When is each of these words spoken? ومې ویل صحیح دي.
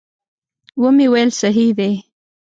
ومې 0.81 1.07
ویل 1.11 1.29
صحیح 1.41 1.69
دي. 1.79 1.91